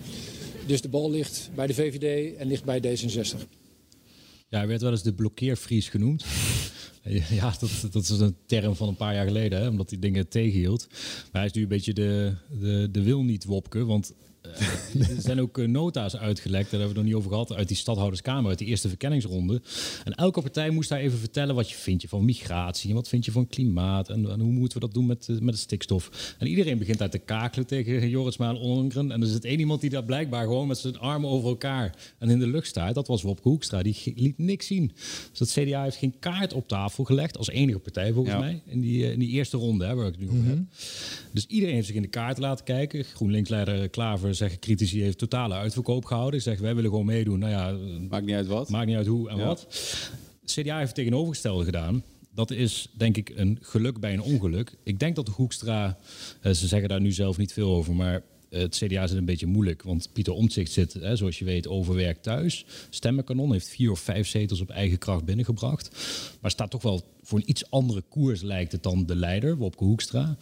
[0.65, 3.39] Dus de bal ligt bij de VVD en ligt bij D66.
[4.49, 6.25] Ja, hij werd wel eens de blokkeervries genoemd.
[7.29, 10.27] Ja, dat, dat is een term van een paar jaar geleden, hè, omdat hij dingen
[10.27, 10.87] tegenhield.
[10.89, 14.13] Maar hij is nu een beetje de, de, de wil niet wopke, want
[14.99, 17.67] er zijn ook eh, nota's uitgelekt, daar hebben we het nog niet over gehad, uit
[17.67, 19.61] die stadhouderskamer, uit die eerste verkenningsronde.
[20.03, 23.07] En elke partij moest daar even vertellen wat je vindt je van migratie en wat
[23.07, 25.59] vind je van klimaat en, en hoe moeten we dat doen met, eh, met de
[25.59, 26.35] stikstof.
[26.39, 29.11] En iedereen begint daar te kakelen tegen Jorisma en Ollongren.
[29.11, 32.29] En er zit één iemand die daar blijkbaar gewoon met zijn armen over elkaar en
[32.29, 32.95] in de lucht staat.
[32.95, 34.91] Dat was Wopke Hoekstra, die liet niks zien.
[35.31, 38.39] Dus het CDA heeft geen kaart op tafel gelegd, als enige partij volgens Ja.
[38.39, 40.57] mij, in die, eh, in die eerste ronde hè, waar ik het nu over heb.
[41.31, 43.03] Dus iedereen heeft zich in de kaart laten kijken.
[43.03, 46.41] GroenLinks-leider Klaver, zeggen critici, heeft totale uitverkoop gehouden.
[46.41, 47.39] Zegt, wij willen gewoon meedoen.
[47.39, 47.71] Nou ja,
[48.09, 48.69] Maakt niet uit wat.
[48.69, 49.45] Maakt niet uit hoe en Ja.
[49.45, 49.67] wat.
[50.45, 52.03] CDA heeft het tegenovergestelde gedaan.
[52.35, 54.75] Dat is denk ik een geluk bij een ongeluk.
[54.83, 55.97] Ik denk dat de Hoekstra,
[56.41, 59.45] eh, ze zeggen daar nu zelf niet veel over, maar het CDA zit een beetje
[59.45, 59.83] moeilijk.
[59.83, 62.65] Want Pieter Omtzigt zit, hè, zoals je weet, overwerkt thuis.
[62.89, 65.89] Stemmenkanon heeft vier of vijf zetels op eigen kracht binnengebracht.
[66.41, 69.83] Maar staat toch wel voor een iets andere koers lijkt het dan de leider, Wopke
[69.83, 70.37] Hoekstra.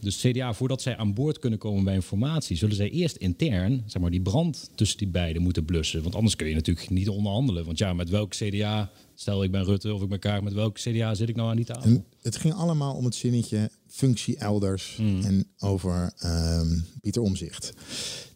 [0.00, 3.82] Dus CDA, voordat zij aan boord kunnen komen bij een formatie, zullen zij eerst intern
[3.86, 6.02] zeg maar, die brand tussen die beiden moeten blussen.
[6.02, 7.64] Want anders kun je natuurlijk niet onderhandelen.
[7.64, 10.76] Want ja, met welk CDA, stel ik ben Rutte of ik ben Kaag, met welk
[10.78, 12.04] CDA zit ik nou aan die tafel?
[12.22, 17.72] Het ging allemaal om het zinnetje functie elders en over ehm, Pieter Omzicht.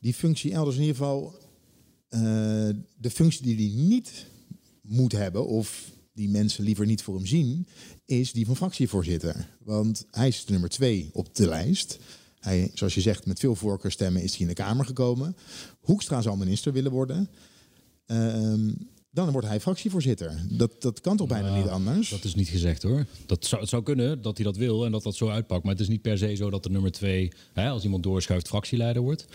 [0.01, 1.35] Die functie elders in ieder geval,
[2.09, 2.21] eh,
[2.99, 4.27] de functie die hij niet
[4.81, 7.67] moet hebben of die mensen liever niet voor hem zien,
[8.05, 9.49] is die van fractievoorzitter.
[9.65, 11.99] Want hij is de nummer twee op de lijst.
[12.39, 15.37] Hij, zoals je zegt, met veel voorkeurstemmen is hij in de Kamer gekomen.
[15.81, 17.29] Hoekstra zal minister willen worden.
[18.07, 18.73] Ehm,
[19.17, 20.41] dan wordt hij fractievoorzitter.
[20.49, 22.09] Dat, dat kan toch bijna Nou, niet anders?
[22.09, 23.07] Dat is niet gezegd hoor.
[23.27, 25.63] Dat zou, het zou kunnen dat hij dat wil en dat dat zo uitpakt.
[25.63, 28.49] Maar het is niet per se zo dat de nummer twee, hè, als iemand doorschuift,
[28.49, 29.27] fractieleider wordt.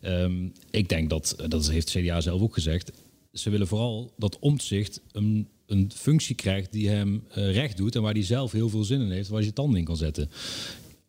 [0.00, 2.92] Ehm, ik denk dat, dat heeft CDA zelf ook gezegd.
[3.32, 8.02] Ze willen vooral dat omzicht een, een functie krijgt die hem eh, recht doet en
[8.02, 10.30] waar hij zelf heel veel zin in heeft, waar hij je tanden in kan zetten.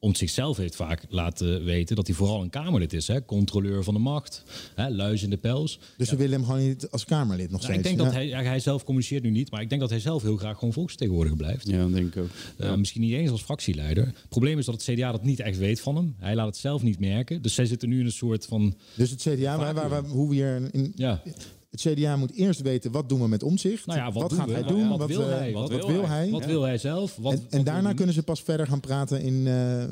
[0.02, 3.08] Om zichzelf heeft vaak laten weten dat hij vooral een Kamerlid is.
[3.08, 3.26] Hè?
[3.26, 4.44] Controleur van de macht,
[4.76, 4.90] hè?
[4.90, 5.80] luis in de pels.
[5.98, 7.78] Dus ze willen hem gewoon niet als Kamerlid nog Nou, steeds.
[7.90, 10.22] ik denk dat hij, hij zelf communiceert nu niet, maar ik denk dat hij zelf
[10.22, 11.68] heel graag gewoon volksvertegenwoordiger blijft.
[11.68, 12.30] Ja, dat denk ik ook.
[12.58, 14.06] Eh, misschien niet eens als fractieleider.
[14.06, 16.16] Het probleem is dat het CDA dat niet echt weet van hem.
[16.18, 17.42] Hij laat het zelf niet merken.
[17.42, 18.76] Dus zij zitten nu in een soort van.
[18.96, 21.22] Dus het CDA, waar, waar, waar- hoe we hier in, Ja.
[21.70, 23.86] Het CDA moet eerst weten wat doen we met omzicht.
[23.86, 24.54] Nou ja, wat, doen gaat we?
[24.54, 24.90] hij Nou doen?
[24.90, 25.52] ja, wat, wil eh, hij?
[25.54, 26.30] Wat, wil hij?
[26.30, 27.16] Wat wil hij zelf?
[27.16, 29.48] Wat, en, en daarna kunnen ze pas verder gaan praten in.
[29.48, 29.84] eh,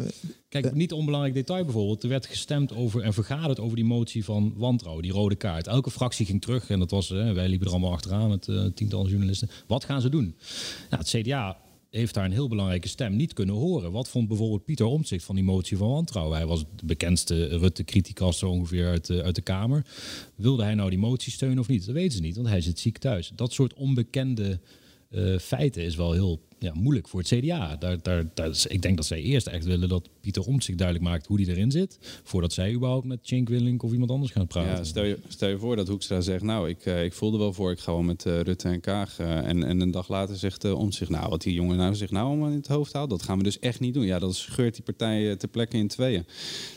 [0.50, 2.04] Kijk, niet onbelangrijk detail bijvoorbeeld.
[2.04, 5.68] Er werd gestemd over en vergaderd over die motie van wantrouwen, die rode kaart.
[5.68, 8.66] Elke fractie ging terug en dat was, hè, wij liepen er allemaal achteraan met eh,
[8.76, 9.50] tientallen journalisten.
[9.68, 10.36] Wat gaan ze doen?
[10.90, 11.58] Nou, het CDA
[11.90, 13.92] heeft daar een heel belangrijke stem niet kunnen horen.
[13.92, 16.38] Wat vond bijvoorbeeld Pieter Omtzigt van die motie van wantrouwen?
[16.38, 19.86] Hij was de bekendste Rutte-criticas ongeveer uit de, uit de Kamer.
[20.36, 21.86] Wilde hij nou die motie steunen of niet?
[21.86, 23.32] Dat weten ze niet, want hij zit ziek thuis.
[23.36, 24.60] Dat soort onbekende
[25.10, 27.76] eh, feiten is wel heel ja, moeilijk voor het CDA.
[27.76, 31.38] Daar, daar, ik denk dat zij eerst echt willen dat Pieter Omtzigt duidelijk maakt hoe
[31.38, 31.98] die erin zit.
[32.24, 34.78] Voordat zij überhaupt met Cenk Willink of iemand anders gaan praten.
[34.78, 37.54] Ja, stel, je, stel je voor dat Hoekstra zegt, nou, ik, eh, ik voelde wel
[37.54, 39.20] voor, ik ga wel met eh, Rutte en Kaag.
[39.20, 42.28] en, en een dag later zegt uh, zich, nou, wat die jongen nou zich nou
[42.28, 44.06] allemaal in het hoofd haalt, dat gaan we dus echt niet doen.
[44.06, 46.26] Ja, dat scheurt die partij eh, ter plekke in tweeën.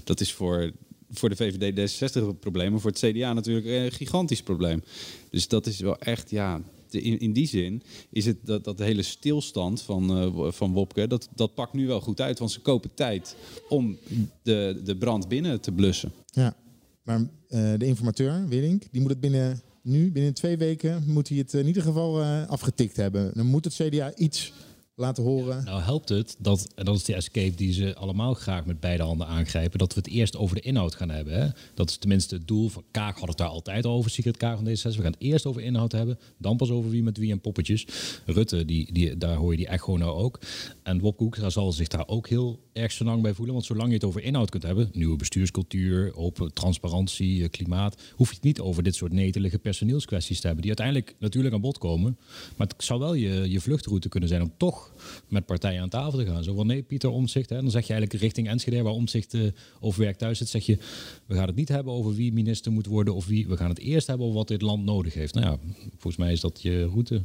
[0.05, 0.73] Dat is voor,
[1.11, 4.83] voor de VVD D66 een probleem, maar voor het CDA natuurlijk een gigantisch probleem.
[5.31, 6.61] Dus dat is wel echt, ja...
[6.93, 11.07] de- In, in die zin is het dat, dat hele stilstand van, eh, van Wopke,
[11.07, 12.39] dat, dat pakt nu wel goed uit.
[12.39, 13.37] Want ze kopen tijd
[13.69, 13.97] om
[14.43, 16.13] de, de brand binnen te blussen.
[16.33, 16.57] ja,
[17.03, 21.39] maar eh, de informateur, Willink, die moet het binnen nu, binnen twee weken, moet hij
[21.39, 23.31] het in ieder geval eh, afgetikt hebben.
[23.35, 24.53] Dan moet het CDA iets
[24.95, 25.65] laten horen.
[25.65, 29.03] Nou helpt het, dat, en dat is de escape die ze allemaal graag met beide
[29.03, 31.41] handen aangrijpen, dat we het eerst over de inhoud gaan hebben.
[31.41, 31.49] Hè?
[31.75, 34.69] Dat is tenminste het doel van Kaag had het daar altijd over, Secret Kaag van
[34.69, 34.97] D66.
[34.97, 37.87] We gaan het eerst over inhoud hebben, dan pas over wie met wie en poppetjes.
[38.27, 40.41] Rutte, die, die, daar hoor je die echo nou ook.
[40.83, 43.89] En Wopke Hoekstra zal zich daar ook heel erg zo lang bij voelen, want zolang
[43.89, 48.45] je het over inhoud kunt hebben, nieuwe bestuurscultuur, open transparantie, eh, klimaat, hoef je het
[48.45, 52.19] niet over dit soort netelige personeelskwesties te hebben, die uiteindelijk natuurlijk aan bod komen.
[52.57, 54.90] Maar het zou wel je, je vluchtroute kunnen zijn om toch
[55.29, 56.45] met partijen aan tafel te gaan.
[56.45, 57.51] Zo van nee, Pieter Omtzigt.
[57.51, 59.41] Hè, dan zeg je eigenlijk richting Enschede, waar Omtzigt eh
[59.81, 60.79] over werk thuis zit, zeg je,
[61.27, 63.49] we gaan het niet hebben over wie minister moet worden of wie.
[63.49, 65.35] We gaan het eerst hebben over wat dit land nodig heeft.
[65.35, 65.59] Nou ja,
[65.91, 67.23] volgens mij is dat je route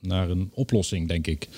[0.00, 1.48] naar een oplossing, denk ik.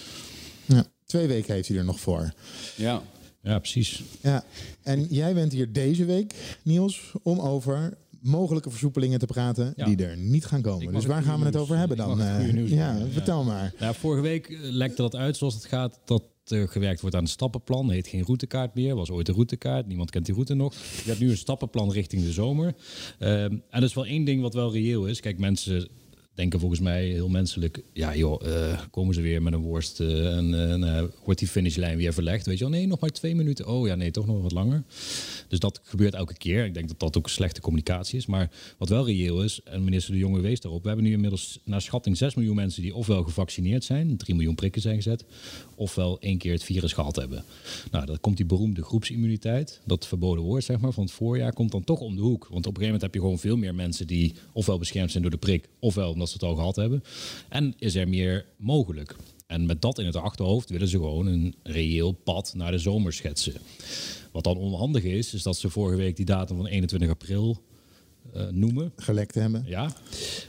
[0.67, 2.33] Ja, twee weken heeft hij er nog voor.
[2.77, 3.03] Ja.
[3.43, 4.03] Ja, precies.
[4.21, 4.45] Ja,
[4.83, 9.85] en jij bent hier deze week, Niels, om over mogelijke versoepelingen te praten Ja.
[9.85, 10.93] die er niet gaan komen.
[10.95, 12.21] Dus waar gaan we het over hebben dan?
[12.21, 13.75] Eh, ja, vertel maar.
[13.79, 17.23] Ja, vorige week eh, lekte dat uit zoals het gaat dat er gewerkt wordt aan
[17.23, 17.91] een stappenplan.
[17.91, 18.95] Heet geen routekaart meer.
[18.95, 19.87] Was ooit een routekaart.
[19.87, 20.75] Niemand kent die route nog.
[20.75, 22.75] Je hebt nu een stappenplan richting de zomer.
[23.19, 25.21] Ehm, en er is wel één ding wat wel reëel is.
[25.21, 25.89] Kijk, mensen
[26.35, 27.83] denken volgens mij heel menselijk.
[27.93, 31.97] Ja joh, eh, komen ze weer met een worst eh, en eh, wordt die finishlijn
[31.97, 32.47] weer verlegd.
[32.47, 33.67] Weet je wel, nee, nog maar twee minuten.
[33.67, 34.83] Oh ja, nee, toch nog wat langer.
[35.49, 36.65] Dus dat gebeurt elke keer.
[36.65, 38.27] Ik denk dat dat ook slechte communicatie is.
[38.27, 40.83] Maar wat wel reëel is, en minister De Jonge wees daarop.
[40.83, 44.55] We hebben nu inmiddels naar schatting 6 miljoen mensen die ofwel gevaccineerd zijn, 3 miljoen
[44.55, 45.25] prikken zijn gezet,
[45.75, 47.45] ofwel één keer het virus gehad hebben.
[47.91, 51.73] Nou, dan komt die beroemde groepsimmuniteit, dat verboden woord zeg maar, van het voorjaar, komt
[51.73, 52.47] dan toch om de hoek.
[52.51, 55.23] Want op een gegeven moment heb je gewoon veel meer mensen die ofwel beschermd zijn
[55.23, 57.05] door de prik, ofwel omdat ze het al gehad hebben.
[57.49, 59.17] En is er meer mogelijk.
[59.47, 63.13] En met dat in het achterhoofd willen ze gewoon een reëel pad naar de zomer
[63.13, 63.55] schetsen.
[64.33, 67.63] Wat dan onhandig is, is dat ze vorige week die datum van 21 april
[68.33, 68.93] eh, noemen.
[68.97, 69.65] Gelekt hebben.
[69.67, 69.93] Ja.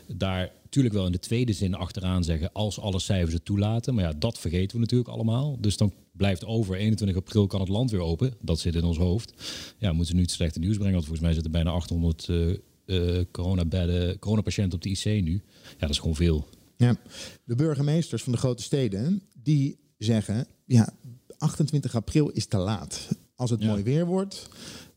[0.07, 3.93] Daar natuurlijk wel in de tweede zin achteraan zeggen als alle cijfers het toelaten.
[3.95, 5.57] Maar ja, dat vergeten we natuurlijk allemaal.
[5.59, 8.33] Dus dan blijft over 21 april kan het land weer open.
[8.41, 9.33] Dat zit in ons hoofd.
[9.77, 10.93] Ja, moeten we nu het slechte nieuws brengen.
[10.93, 12.37] Want volgens mij zitten bijna 800 eh
[12.85, 15.41] eh, coronabedden, coronapatiënten op de IC nu.
[15.63, 16.47] Ja, dat is gewoon veel.
[16.77, 16.95] Ja,
[17.43, 20.93] de burgemeesters van de grote steden, die zeggen, ja,
[21.37, 23.07] 28 april is te laat.
[23.35, 24.49] Als het mooi weer wordt,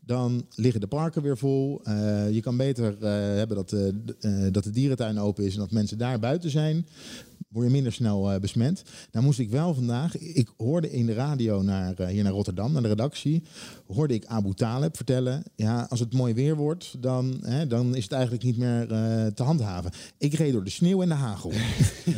[0.07, 1.81] dan liggen de parken weer vol.
[1.83, 5.71] Eh, je kan beter eh, hebben dat, eh, dat de dierentuin open is en dat
[5.71, 6.87] mensen daar buiten zijn.
[7.47, 8.83] Word je minder snel eh, besmet.
[9.11, 12.71] Nou moest ik wel vandaag, ik hoorde in de radio naar, eh, hier naar Rotterdam,
[12.71, 13.43] naar de redactie,
[13.93, 18.03] hoorde ik Abu Taleb vertellen, ja, als het mooi weer wordt, dan, hè, dan is
[18.03, 19.91] het eigenlijk niet meer eh, te handhaven.
[20.17, 21.51] Ik reed door de sneeuw en de hagel.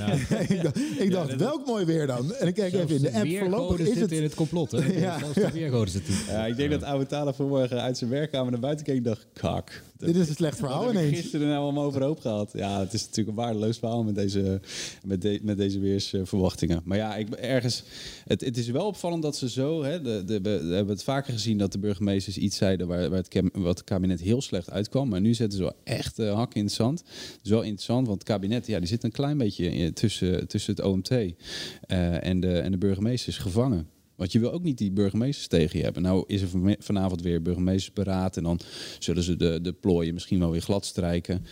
[0.47, 2.33] ik dacht, ik dacht welk mooi weer dan?
[2.33, 4.11] En ik kijk even in de app, voorlopig is het...
[4.11, 4.71] in het complot.
[4.71, 4.77] Hè?
[4.99, 6.13] Ja, Zelfs de weergoden zitten.
[6.27, 9.27] Ja, ik denk dat oude Talen vanmorgen uit zijn werkkamer naar buiten keek en dacht,
[9.33, 9.83] kak.
[10.05, 11.19] Dit is een slecht verhaal heb ik ineens.
[11.19, 12.51] gisteren nou allemaal overhoop gehad.
[12.53, 14.61] Ja, het is natuurlijk een waardeloos verhaal met deze,
[15.05, 16.81] met de, met deze weersverwachtingen.
[16.83, 17.83] Maar ja, ik, ergens,
[18.27, 19.83] het, het is wel opvallend dat ze zo...
[19.83, 22.87] Hè, de, de, we hebben het vaker gezien dat de burgemeesters iets zeiden...
[22.87, 25.09] waar, waar het, wat het kabinet heel slecht uitkwam.
[25.09, 26.99] Maar nu zetten ze wel echt uh, hak in het zand.
[26.99, 30.47] Het is wel interessant, want het kabinet ja, die zit een klein beetje in- tussen,
[30.47, 33.87] tussen het OMT eh, en, de, en de burgemeesters gevangen.
[34.19, 36.01] Want je wil ook niet die burgemeesters tegen je hebben.
[36.01, 38.37] Nou is er van- vanavond weer burgemeestersberaad.
[38.37, 38.59] En dan
[38.99, 41.45] zullen ze de, de plooien misschien wel weer glad strijken.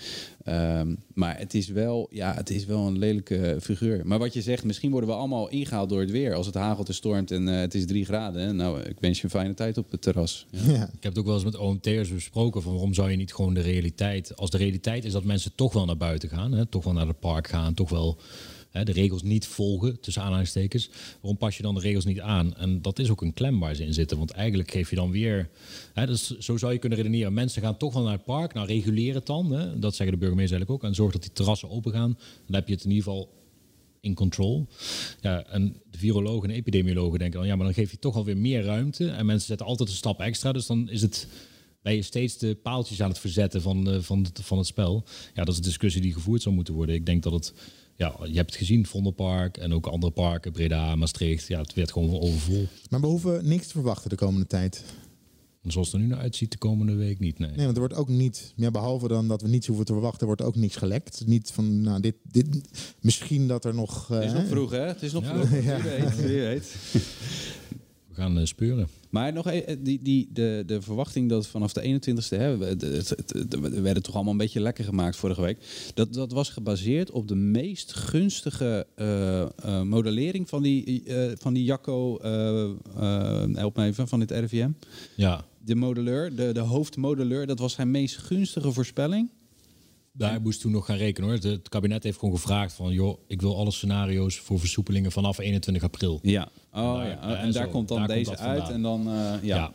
[0.43, 4.01] Ehm, maar het is, wel, ja, het is wel een lelijke figuur.
[4.05, 6.33] Maar wat je zegt, misschien worden we allemaal ingehaald door het weer.
[6.33, 8.41] Als het hagelt en stormt en eh, het is drie graden.
[8.41, 8.53] hè.
[8.53, 10.45] Nou, ik wens je een fijne tijd op het terras.
[10.51, 10.83] Ja.
[10.83, 13.53] Ik heb het ook wel eens met OMT'ers besproken van waarom zou je niet gewoon
[13.53, 14.35] de realiteit...
[14.35, 17.07] Als de realiteit is dat mensen toch wel naar buiten gaan, hè, toch wel naar
[17.07, 18.17] het park gaan, toch wel
[18.77, 20.89] hè, de regels niet volgen, tussen aanhalingstekens.
[21.21, 22.55] Waarom pas je dan de regels niet aan?
[22.55, 25.11] En dat is ook een klem waar ze in zitten, want eigenlijk geef je dan
[25.11, 25.49] weer...
[25.93, 28.67] Hè, dus zo zou je kunnen redeneren, mensen gaan toch wel naar het park, nou
[28.67, 29.51] reguleer het dan.
[29.51, 30.89] Hè, dat zeggen de burgemeester eigenlijk ook.
[30.89, 32.17] En zorg dat die terrassen open gaan.
[32.45, 33.29] Dan heb je het in ieder geval
[34.01, 34.67] in control.
[35.21, 38.37] Ja, en de virologen en epidemiologen denken dan, ja, maar dan geef je toch alweer
[38.37, 39.09] meer ruimte.
[39.09, 40.51] En mensen zetten altijd een stap extra.
[40.51, 41.27] Dus dan is het,
[41.81, 45.03] ben je steeds de paaltjes aan het verzetten van, eh, van, van het spel.
[45.33, 46.95] Ja, dat is een discussie die gevoerd zou moeten worden.
[46.95, 47.53] Ik denk dat het,
[47.97, 51.47] ja, je hebt het gezien, Vondelpark en ook andere parken, Breda, Maastricht.
[51.47, 52.67] Ja, het werd gewoon overvol.
[52.89, 54.83] Maar we hoeven niks te verwachten de komende tijd.
[55.63, 57.49] En zoals het er nu naar uitziet, de komende week niet, nee.
[57.49, 60.27] Nee, want er wordt ook niet, ja, behalve dan dat we niets hoeven te verwachten,
[60.27, 61.23] wordt ook niks gelekt.
[61.25, 62.47] Niet van, nou, dit, dit,
[63.01, 64.07] misschien dat er nog.
[64.07, 64.79] Het is eh, nog vroeg, hè?
[64.87, 65.35] Het is nog Ja.
[65.45, 65.49] vroeg.
[65.63, 65.81] Ja.
[65.81, 66.75] Wie weet, wie weet.
[68.17, 68.87] Gaan eh, speuren.
[69.09, 73.09] Maar nog e- die, die, de, de verwachting dat vanaf de 21ste, hè, we- het,
[73.09, 75.57] het, we werden toch allemaal een beetje lekker gemaakt vorige week.
[75.93, 81.53] Dat, dat was gebaseerd op de meest gunstige eh, eh, modellering van die, eh, van
[81.53, 82.63] die Jacco, eh,
[82.97, 84.69] eh, help me even, van dit RIVM.
[85.15, 85.45] Ja.
[85.65, 89.29] De modelleur, de, de hoofdmodelleur, dat was zijn meest gunstige voorspelling.
[90.17, 91.39] Daar moest toen nog gaan rekenen hoor.
[91.51, 92.91] Het, kabinet heeft gewoon gevraagd van...
[92.91, 96.19] joh, ik wil alle scenario's voor versoepelingen vanaf 21 april.
[96.21, 97.37] Ja, oh, Daar- ja.
[97.37, 98.69] en daar zo, komt dan daar deze uit.
[98.69, 99.55] En dan, eh, ja.
[99.55, 99.71] Ja.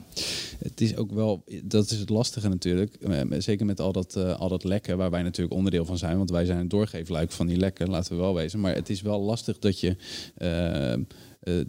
[0.59, 2.95] Het is ook wel, dat is het lastige natuurlijk.
[2.95, 6.17] Eh, Zeker met al dat, eh, al dat lekken, waar wij natuurlijk onderdeel van zijn.
[6.17, 8.61] Want wij zijn het doorgeefluik van die lekken, laten we wel wezen.
[8.61, 9.97] Maar het is wel lastig dat je.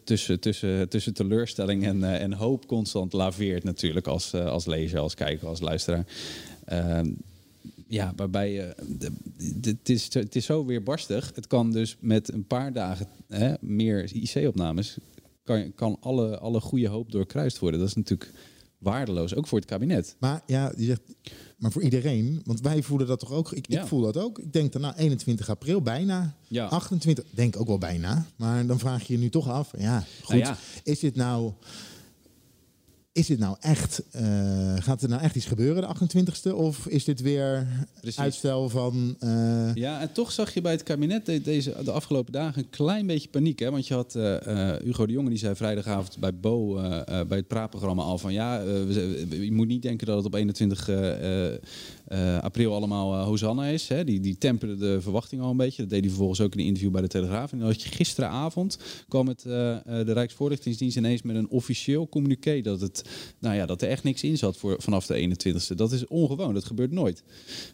[0.04, 5.48] tussen, tussen, tussen teleurstelling en, en hoop constant laveert natuurlijk als, als lezer, als kijker,
[5.48, 6.06] als luisteraar.
[7.94, 8.76] Ja, waarbij je.
[8.98, 9.12] de-
[9.62, 11.32] Het is, het is zo weerbarstig.
[11.36, 14.98] Het kan dus met een paar dagen hè, meer IC-opnames.
[15.44, 17.80] Kan, kan alle, alle goede hoop doorkruist worden.
[17.80, 18.32] Dat is natuurlijk
[18.78, 20.16] waardeloos, ook voor het kabinet.
[20.20, 21.02] Maar ja, je zegt,
[21.58, 23.52] maar voor iedereen, want wij voelen dat toch ook.
[23.52, 23.82] Ik, Ja.
[23.82, 24.40] ik voel dat ook.
[24.40, 26.36] Ik denk dan nou 21 april bijna.
[26.48, 26.66] Ja.
[26.66, 28.26] 28, denk ook wel bijna.
[28.36, 30.30] Maar dan vraag je je nu toch af, ja, goed.
[30.30, 30.58] Nou ja.
[30.84, 31.52] Is dit nou
[33.14, 36.54] is dit nou echt, eh, gaat er nou echt iets gebeuren de 28e?
[36.56, 37.68] Of is dit weer
[38.02, 38.20] Precies.
[38.20, 39.16] uitstel van...
[39.20, 42.70] eh, Ja, en toch zag je bij het kabinet de- deze, de afgelopen dagen een
[42.70, 43.60] klein beetje paniek.
[43.60, 43.72] Hè?
[43.72, 46.74] Want je had eh, Hugo de Jonge, die zei vrijdagavond bij Bo,
[47.06, 48.34] bij het praatprogramma al van...
[48.34, 48.62] ja,
[49.30, 50.90] je moet niet denken dat het op 21
[52.14, 53.88] eh, april allemaal eh, Hosanna is.
[53.88, 54.04] Hè?
[54.04, 55.82] Die, die temperde de verwachting al een beetje.
[55.82, 57.52] Dat deed hij vervolgens ook in een interview bij de Telegraaf.
[57.52, 59.52] En dan had je gisteravond kwam het, eh,
[59.86, 62.62] de Rijksvoorlichtingsdienst ineens met een officieel communiqué...
[62.62, 65.76] dat, het, nou ja, dat er echt niks in zat voor, vanaf de 21ste.
[65.76, 67.24] Dat is ongewoon, dat gebeurt nooit.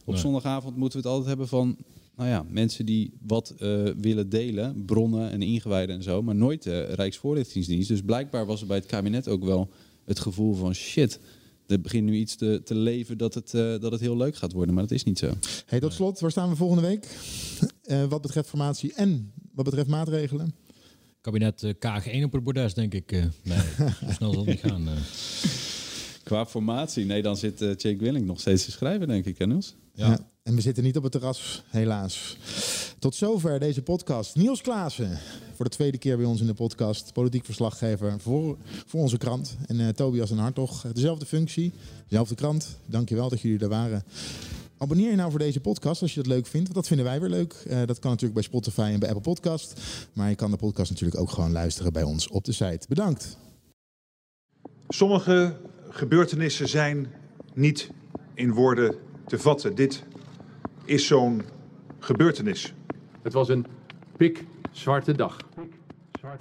[0.05, 0.21] Op Nee.
[0.21, 1.77] zondagavond moeten we het altijd hebben van
[2.15, 3.53] nou ja, mensen die wat
[3.97, 7.87] willen delen, bronnen en ingewijden en zo, maar nooit de Rijksvoorlichtingsdienst.
[7.87, 9.69] Dus blijkbaar was er bij het kabinet ook wel
[10.05, 11.19] het gevoel van shit,
[11.71, 14.51] er begint nu iets te, te leven dat het, eh, dat het heel leuk gaat
[14.51, 15.31] worden, maar dat is niet zo.
[15.65, 17.07] Hey, tot slot, waar staan we volgende week?
[17.83, 20.53] Eh, wat betreft formatie en wat betreft maatregelen?
[21.21, 23.11] Kabinet eh, Kaag 1 op het bordes, denk ik.
[23.11, 23.23] eh.
[23.43, 23.57] nee,
[24.05, 24.87] zo snel zal het niet gaan.
[24.87, 24.93] eh.
[26.23, 29.47] Qua formatie, nee, dan zit eh Jake Willing nog steeds te schrijven, denk ik, hè
[29.47, 29.75] Niels?
[29.93, 30.29] Ja.
[30.43, 32.37] En we zitten niet op het terras, helaas.
[32.99, 34.35] Tot zover deze podcast.
[34.35, 35.19] Niels Klaassen,
[35.55, 37.13] voor de tweede keer bij ons in de podcast.
[37.13, 39.57] Politiek verslaggever voor, voor onze krant.
[39.67, 41.73] En eh, Tobias en Hartog, dezelfde functie,
[42.07, 42.79] dezelfde krant.
[42.85, 44.03] Dankjewel dat jullie er waren.
[44.77, 46.63] Abonneer je nou voor deze podcast als je dat leuk vindt.
[46.63, 47.53] Want dat vinden wij weer leuk.
[47.53, 49.81] Eh, dat kan natuurlijk bij Spotify en bij Apple Podcast.
[50.13, 52.85] Maar je kan de podcast natuurlijk ook gewoon luisteren bij ons op de site.
[52.89, 53.37] Bedankt.
[54.87, 55.57] Sommige
[55.89, 57.07] gebeurtenissen zijn
[57.53, 57.89] niet
[58.33, 58.95] in woorden
[59.27, 59.75] te vatten.
[59.75, 60.03] Dit
[60.85, 61.43] is zo'n
[61.99, 62.73] gebeurtenis.
[63.21, 63.65] Het was een
[64.17, 65.37] pikzwarte dag.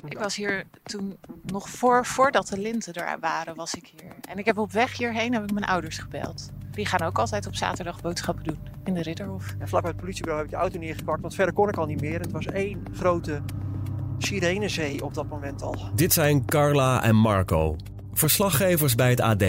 [0.09, 4.15] Ik was hier toen nog voor, voordat de linten er waren, was ik hier.
[4.29, 6.51] En ik heb op weg hierheen heb ik mijn ouders gebeld.
[6.71, 9.55] Die gaan ook altijd op zaterdag boodschappen doen in de Ridderhof.
[9.59, 11.87] En vlak bij het politiebureau heb ik de auto neergepakt, want verder kon ik al
[11.87, 12.21] niet meer.
[12.21, 13.43] Het was één grote
[14.19, 15.77] sirenezee op dat moment al.
[15.95, 17.77] Dit zijn Carla en Marco,
[18.13, 19.45] verslaggevers bij het AD.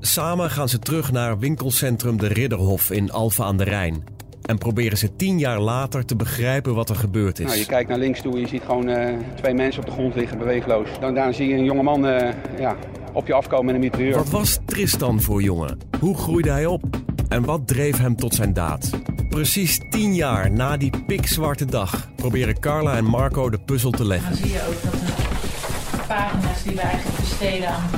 [0.00, 4.04] Samen gaan ze terug naar winkelcentrum De Ridderhof in Alphen aan de Rijn.
[4.46, 7.46] En proberen ze tien jaar later te begrijpen wat er gebeurd is.
[7.46, 9.92] Nou, je kijkt naar links toe en je ziet gewoon eh, twee mensen op de
[9.92, 10.88] grond liggen, beweegloos.
[11.00, 12.76] Dan daarna zie je een jongeman eh ja,
[13.12, 14.16] op je afkomen met een mitrailleur.
[14.16, 15.78] Wat was Tristan voor jongen?
[16.00, 16.82] Hoe groeide hij op?
[17.28, 18.90] En wat dreef hem tot zijn daad?
[19.28, 24.30] Precies tien jaar na die pikzwarte dag proberen Carla en Marco de puzzel te leggen.
[24.30, 27.90] Dan zie je ook dat de pagina's die we eigenlijk besteden aan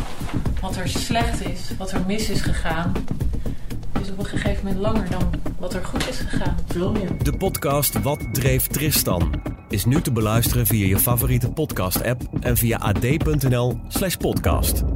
[0.60, 2.92] wat er slecht is, wat er mis is gegaan,
[4.10, 6.56] op een gegeven moment langer dan wat er goed is gegaan.
[6.66, 7.08] Veel meer.
[7.22, 9.30] De podcast Wat dreef Tristan
[9.68, 14.95] is nu te beluisteren via je favoriete podcast-app en via ad.nl/podcast.